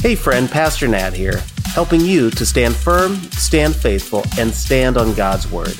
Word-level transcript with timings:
Hey, 0.00 0.14
friend, 0.14 0.48
Pastor 0.48 0.86
Nat 0.86 1.12
here, 1.12 1.42
helping 1.64 2.00
you 2.00 2.30
to 2.30 2.46
stand 2.46 2.76
firm, 2.76 3.16
stand 3.32 3.74
faithful, 3.74 4.22
and 4.38 4.54
stand 4.54 4.96
on 4.96 5.12
God's 5.12 5.50
Word. 5.50 5.76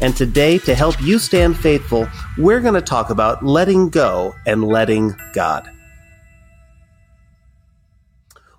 And 0.00 0.16
today, 0.16 0.56
to 0.60 0.74
help 0.74 0.98
you 1.02 1.18
stand 1.18 1.58
faithful, 1.58 2.08
we're 2.38 2.62
going 2.62 2.72
to 2.76 2.80
talk 2.80 3.10
about 3.10 3.44
letting 3.44 3.90
go 3.90 4.34
and 4.46 4.64
letting 4.64 5.14
God. 5.34 5.70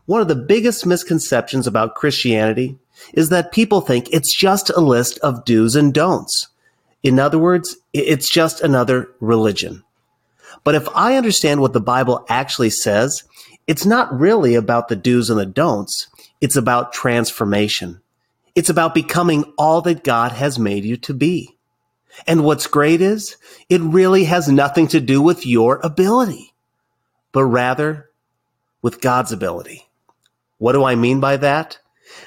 One 0.06 0.22
of 0.22 0.28
the 0.28 0.36
biggest 0.36 0.86
misconceptions 0.86 1.66
about 1.66 1.96
Christianity 1.96 2.78
is 3.12 3.30
that 3.30 3.52
people 3.52 3.82
think 3.82 4.14
it's 4.14 4.32
just 4.32 4.70
a 4.70 4.80
list 4.80 5.18
of 5.20 5.44
do's 5.44 5.76
and 5.76 5.92
don'ts. 5.92 6.50
In 7.02 7.18
other 7.18 7.40
words, 7.40 7.78
it's 7.94 8.30
just 8.30 8.62
another 8.62 9.10
religion. 9.20 9.84
But 10.64 10.76
if 10.76 10.88
I 10.94 11.16
understand 11.16 11.62
what 11.62 11.74
the 11.74 11.82
Bible 11.82 12.26
actually 12.30 12.70
says, 12.70 13.24
it's 13.70 13.86
not 13.86 14.20
really 14.20 14.56
about 14.56 14.88
the 14.88 14.96
do's 14.96 15.30
and 15.30 15.40
the 15.40 15.46
don'ts. 15.46 16.08
It's 16.42 16.56
about 16.56 16.92
transformation. 16.92 18.02
It's 18.56 18.72
about 18.72 18.96
becoming 18.96 19.44
all 19.60 19.82
that 19.82 20.04
God 20.04 20.32
has 20.32 20.58
made 20.58 20.86
you 20.86 20.98
to 20.98 21.14
be. 21.14 21.56
And 22.26 22.44
what's 22.44 22.66
great 22.66 23.00
is 23.00 23.38
it 23.70 23.80
really 23.80 24.24
has 24.24 24.50
nothing 24.50 24.88
to 24.88 25.00
do 25.00 25.22
with 25.22 25.46
your 25.46 25.80
ability, 25.84 26.52
but 27.32 27.46
rather 27.46 28.10
with 28.82 29.02
God's 29.02 29.32
ability. 29.32 29.88
What 30.58 30.74
do 30.74 30.84
I 30.84 30.96
mean 30.96 31.20
by 31.20 31.38
that? 31.38 31.78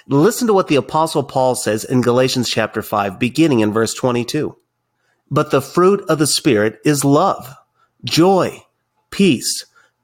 Listen 0.06 0.46
to 0.46 0.54
what 0.54 0.68
the 0.68 0.76
apostle 0.76 1.24
Paul 1.24 1.56
says 1.56 1.82
in 1.82 2.02
Galatians 2.02 2.48
chapter 2.48 2.82
5, 2.82 3.18
beginning 3.18 3.58
in 3.58 3.72
verse 3.72 3.94
22. 3.94 4.56
But 5.28 5.50
the 5.50 5.60
fruit 5.60 6.04
of 6.08 6.20
the 6.20 6.26
Spirit 6.28 6.78
is 6.84 7.04
love, 7.04 7.52
joy, 8.04 8.62
peace, 9.10 9.66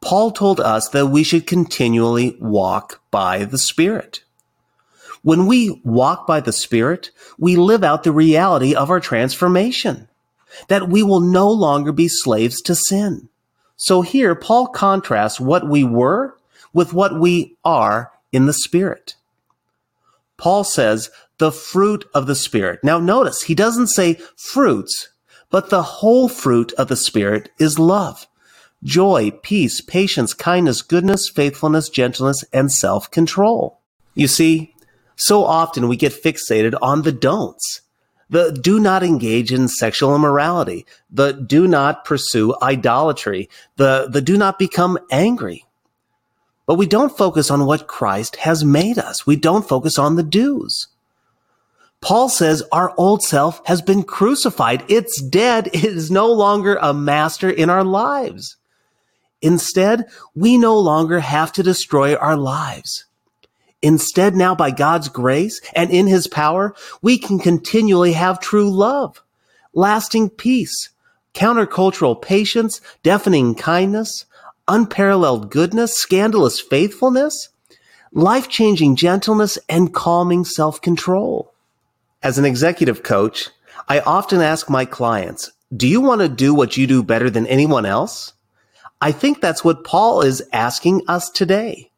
Paul 0.00 0.30
told 0.30 0.60
us 0.60 0.88
that 0.88 1.06
we 1.06 1.22
should 1.22 1.46
continually 1.46 2.36
walk 2.40 3.00
by 3.10 3.44
the 3.44 3.58
Spirit. 3.58 4.22
When 5.22 5.46
we 5.46 5.80
walk 5.84 6.26
by 6.26 6.40
the 6.40 6.52
Spirit, 6.52 7.10
we 7.38 7.56
live 7.56 7.84
out 7.84 8.02
the 8.02 8.12
reality 8.12 8.74
of 8.74 8.88
our 8.88 9.00
transformation, 9.00 10.08
that 10.68 10.88
we 10.88 11.02
will 11.02 11.20
no 11.20 11.50
longer 11.50 11.92
be 11.92 12.08
slaves 12.08 12.62
to 12.62 12.74
sin. 12.74 13.28
So 13.76 14.00
here, 14.00 14.34
Paul 14.34 14.68
contrasts 14.68 15.38
what 15.38 15.68
we 15.68 15.84
were 15.84 16.34
with 16.72 16.94
what 16.94 17.20
we 17.20 17.56
are 17.64 18.10
in 18.32 18.46
the 18.46 18.54
Spirit. 18.54 19.16
Paul 20.38 20.64
says 20.64 21.10
the 21.36 21.52
fruit 21.52 22.08
of 22.14 22.26
the 22.26 22.34
Spirit. 22.34 22.80
Now 22.82 22.98
notice, 22.98 23.42
he 23.42 23.54
doesn't 23.54 23.88
say 23.88 24.14
fruits, 24.36 25.10
but 25.50 25.68
the 25.68 25.82
whole 25.82 26.30
fruit 26.30 26.72
of 26.78 26.88
the 26.88 26.96
Spirit 26.96 27.50
is 27.58 27.78
love 27.78 28.26
joy, 28.82 29.30
peace, 29.42 29.80
patience, 29.80 30.34
kindness, 30.34 30.82
goodness, 30.82 31.28
faithfulness, 31.28 31.88
gentleness, 31.88 32.44
and 32.52 32.72
self-control. 32.72 33.78
You 34.14 34.28
see, 34.28 34.74
so 35.16 35.44
often 35.44 35.88
we 35.88 35.96
get 35.96 36.12
fixated 36.12 36.74
on 36.80 37.02
the 37.02 37.12
don'ts. 37.12 37.82
The 38.30 38.52
do 38.52 38.78
not 38.78 39.02
engage 39.02 39.52
in 39.52 39.66
sexual 39.68 40.14
immorality. 40.14 40.86
The 41.10 41.32
do 41.32 41.66
not 41.66 42.04
pursue 42.04 42.54
idolatry. 42.62 43.50
The, 43.76 44.08
the 44.08 44.22
do 44.22 44.38
not 44.38 44.58
become 44.58 44.98
angry. 45.10 45.66
But 46.64 46.76
we 46.76 46.86
don't 46.86 47.16
focus 47.16 47.50
on 47.50 47.66
what 47.66 47.88
Christ 47.88 48.36
has 48.36 48.64
made 48.64 48.98
us. 48.98 49.26
We 49.26 49.34
don't 49.34 49.68
focus 49.68 49.98
on 49.98 50.14
the 50.14 50.22
do's. 50.22 50.86
Paul 52.00 52.28
says 52.28 52.62
our 52.70 52.94
old 52.96 53.22
self 53.22 53.60
has 53.66 53.82
been 53.82 54.04
crucified. 54.04 54.84
It's 54.88 55.20
dead. 55.20 55.66
It 55.72 55.84
is 55.84 56.10
no 56.10 56.32
longer 56.32 56.78
a 56.80 56.94
master 56.94 57.50
in 57.50 57.68
our 57.68 57.84
lives. 57.84 58.56
Instead, 59.42 60.06
we 60.34 60.58
no 60.58 60.78
longer 60.78 61.20
have 61.20 61.52
to 61.52 61.62
destroy 61.62 62.14
our 62.16 62.36
lives. 62.36 63.04
Instead, 63.82 64.36
now 64.36 64.54
by 64.54 64.70
God's 64.70 65.08
grace 65.08 65.60
and 65.74 65.90
in 65.90 66.06
his 66.06 66.26
power, 66.26 66.74
we 67.00 67.16
can 67.16 67.38
continually 67.38 68.12
have 68.12 68.38
true 68.40 68.70
love, 68.70 69.22
lasting 69.72 70.28
peace, 70.28 70.90
countercultural 71.32 72.20
patience, 72.20 72.80
deafening 73.02 73.54
kindness, 73.54 74.26
unparalleled 74.68 75.50
goodness, 75.50 75.94
scandalous 75.94 76.60
faithfulness, 76.60 77.48
life-changing 78.12 78.96
gentleness, 78.96 79.58
and 79.68 79.94
calming 79.94 80.44
self-control. 80.44 81.52
As 82.22 82.36
an 82.36 82.44
executive 82.44 83.02
coach, 83.02 83.48
I 83.88 84.00
often 84.00 84.42
ask 84.42 84.68
my 84.68 84.84
clients, 84.84 85.52
do 85.74 85.88
you 85.88 86.00
want 86.00 86.20
to 86.20 86.28
do 86.28 86.52
what 86.52 86.76
you 86.76 86.86
do 86.86 87.02
better 87.02 87.30
than 87.30 87.46
anyone 87.46 87.86
else? 87.86 88.34
I 89.00 89.12
think 89.12 89.40
that's 89.40 89.64
what 89.64 89.84
Paul 89.84 90.22
is 90.22 90.42
asking 90.52 91.02
us 91.08 91.30
today. 91.30 91.90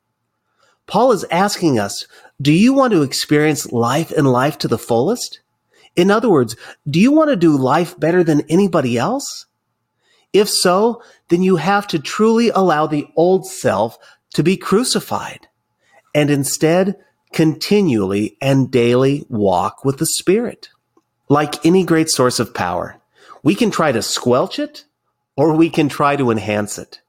Paul 0.86 1.12
is 1.12 1.24
asking 1.30 1.78
us, 1.78 2.06
do 2.40 2.52
you 2.52 2.72
want 2.72 2.92
to 2.92 3.02
experience 3.02 3.72
life 3.72 4.10
and 4.12 4.30
life 4.30 4.58
to 4.58 4.68
the 4.68 4.78
fullest? 4.78 5.40
In 5.96 6.10
other 6.10 6.28
words, 6.28 6.56
do 6.88 7.00
you 7.00 7.12
want 7.12 7.30
to 7.30 7.36
do 7.36 7.56
life 7.56 7.98
better 7.98 8.24
than 8.24 8.42
anybody 8.48 8.98
else? 8.98 9.46
If 10.32 10.48
so, 10.48 11.02
then 11.28 11.42
you 11.42 11.56
have 11.56 11.86
to 11.88 11.98
truly 11.98 12.50
allow 12.50 12.86
the 12.86 13.06
old 13.16 13.46
self 13.46 13.98
to 14.34 14.42
be 14.42 14.56
crucified 14.56 15.48
and 16.14 16.30
instead 16.30 16.96
continually 17.32 18.36
and 18.40 18.70
daily 18.70 19.24
walk 19.28 19.84
with 19.84 19.98
the 19.98 20.06
Spirit. 20.06 20.68
Like 21.28 21.64
any 21.64 21.84
great 21.84 22.10
source 22.10 22.38
of 22.38 22.54
power, 22.54 23.00
we 23.42 23.54
can 23.54 23.70
try 23.70 23.92
to 23.92 24.02
squelch 24.02 24.58
it 24.58 24.84
or 25.42 25.52
we 25.52 25.68
can 25.68 25.88
try 25.88 26.14
to 26.14 26.30
enhance 26.30 26.78
it. 26.78 27.00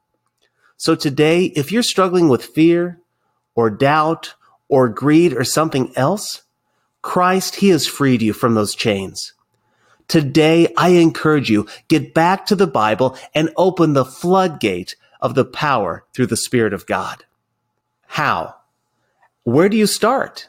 So 0.76 0.96
today, 0.96 1.44
if 1.54 1.70
you're 1.70 1.84
struggling 1.84 2.28
with 2.28 2.44
fear 2.44 2.98
or 3.54 3.70
doubt 3.70 4.34
or 4.68 4.88
greed 4.88 5.32
or 5.32 5.44
something 5.44 5.92
else, 5.94 6.42
Christ, 7.00 7.54
He 7.54 7.68
has 7.68 7.86
freed 7.86 8.22
you 8.22 8.32
from 8.32 8.56
those 8.56 8.74
chains. 8.74 9.34
Today, 10.08 10.66
I 10.76 10.88
encourage 10.88 11.48
you, 11.48 11.68
get 11.86 12.12
back 12.12 12.44
to 12.46 12.56
the 12.56 12.66
Bible 12.66 13.16
and 13.36 13.52
open 13.56 13.92
the 13.92 14.04
floodgate 14.04 14.96
of 15.20 15.36
the 15.36 15.44
power 15.44 16.04
through 16.12 16.26
the 16.26 16.36
Spirit 16.36 16.72
of 16.72 16.86
God. 16.86 17.24
How? 18.08 18.56
Where 19.44 19.68
do 19.68 19.76
you 19.76 19.86
start? 19.86 20.48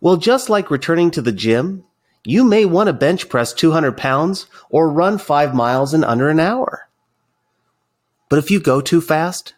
Well, 0.00 0.18
just 0.18 0.48
like 0.48 0.70
returning 0.70 1.10
to 1.10 1.20
the 1.20 1.32
gym, 1.32 1.82
you 2.22 2.44
may 2.44 2.64
want 2.64 2.86
to 2.86 2.92
bench 2.92 3.28
press 3.28 3.52
200 3.52 3.96
pounds 3.96 4.46
or 4.70 4.88
run 4.88 5.18
five 5.18 5.52
miles 5.52 5.92
in 5.94 6.04
under 6.04 6.28
an 6.28 6.38
hour. 6.38 6.88
But 8.32 8.38
if 8.38 8.50
you 8.50 8.60
go 8.60 8.80
too 8.80 9.02
fast, 9.02 9.52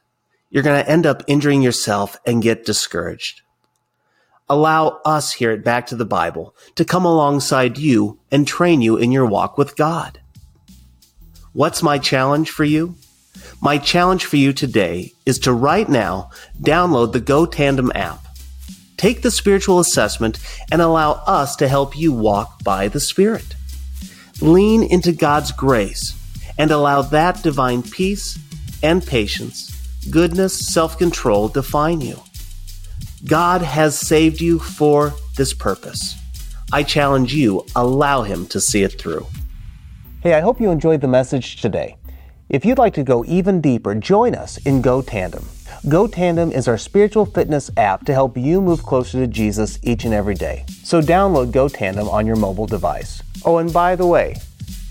you're 0.51 0.65
going 0.65 0.83
to 0.83 0.91
end 0.91 1.07
up 1.07 1.23
injuring 1.29 1.63
yourself 1.63 2.17
and 2.27 2.43
get 2.43 2.67
discouraged. 2.67 3.43
Allow 4.49 5.01
us 5.05 5.35
here 5.35 5.53
at 5.53 5.63
Back 5.63 5.87
to 5.87 5.95
the 5.95 6.05
Bible 6.05 6.57
to 6.75 6.85
come 6.85 7.05
alongside 7.05 7.79
you 7.79 8.19
and 8.33 8.49
train 8.49 8.83
you 8.83 8.97
in 8.97 9.13
your 9.13 9.27
walk 9.27 9.57
with 9.57 9.77
God. 9.77 10.21
What's 11.53 11.85
my 11.85 11.99
challenge 11.99 12.51
for 12.51 12.65
you? 12.65 12.97
My 13.61 13.79
challenge 13.79 14.25
for 14.25 14.39
you 14.39 14.53
today 14.53 15.13
is 15.25 15.39
to 15.39 15.53
right 15.53 15.89
now 15.89 16.31
download 16.61 17.13
the 17.13 17.21
Go 17.21 17.47
Tandem 17.47 17.93
app 17.95 18.27
Take 18.97 19.23
the 19.23 19.31
spiritual 19.31 19.79
assessment 19.79 20.41
and 20.73 20.83
allow 20.83 21.23
us 21.29 21.55
to 21.57 21.69
help 21.69 21.97
you 21.97 22.13
walk 22.13 22.65
by 22.65 22.89
the 22.89 22.99
Spirit. 22.99 23.55
Lean 24.41 24.83
into 24.83 25.13
God's 25.13 25.53
grace 25.53 26.19
and 26.59 26.73
allow 26.73 27.03
that 27.03 27.41
divine 27.41 27.85
peace 27.85 28.37
and 28.85 29.05
patience, 29.05 29.73
goodness, 30.11 30.53
self 30.57 30.99
control 30.99 31.49
define 31.49 32.03
you. 32.03 32.21
God 33.27 33.63
has 33.63 33.99
saved 33.99 34.43
you 34.43 34.59
for 34.59 35.15
this 35.37 35.55
purpose. 35.55 36.17
I 36.71 36.83
challenge 36.83 37.33
you, 37.33 37.65
allow 37.75 38.23
Him 38.23 38.47
to 38.49 38.61
see 38.61 38.83
it 38.83 39.01
through. 39.01 39.27
Hey, 40.23 40.35
I 40.35 40.41
hope 40.41 40.61
you 40.61 40.71
enjoyed 40.71 41.01
the 41.01 41.09
message 41.09 41.63
today. 41.63 41.97
If 42.51 42.67
you'd 42.67 42.79
like 42.79 42.93
to 42.95 43.03
go 43.03 43.25
even 43.25 43.63
deeper, 43.63 43.95
join 43.95 44.35
us 44.35 44.59
in 44.59 44.83
Go 44.83 45.01
Tandem. 45.01 45.47
Go 45.89 46.07
Tandem 46.07 46.53
is 46.53 46.69
our 46.69 46.77
spiritual 46.77 47.25
fitness 47.25 47.71
app 47.79 48.05
to 48.05 48.13
help 48.13 48.37
you 48.37 48.61
move 48.61 48.83
closer 48.83 49.19
to 49.21 49.27
Jesus 49.27 49.79
each 49.83 50.05
and 50.05 50.13
every 50.13 50.35
day. 50.35 50.67
So 50.83 51.01
download 51.01 51.53
Go 51.53 51.69
Tandem 51.69 52.09
on 52.09 52.27
your 52.27 52.37
mobile 52.37 52.67
device. 52.67 53.23
Oh, 53.47 53.59
and 53.59 53.73
by 53.73 53.97
the 53.97 54.07
way, 54.07 54.37